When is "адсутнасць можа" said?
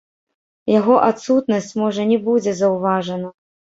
1.09-2.01